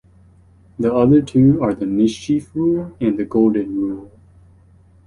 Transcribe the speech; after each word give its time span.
The 0.79 0.91
other 0.91 1.21
two 1.21 1.61
are 1.61 1.75
the 1.75 1.85
"mischief 1.85 2.55
rule" 2.55 2.97
and 2.99 3.19
the 3.19 3.25
"golden 3.25 3.75
rule". 3.75 4.11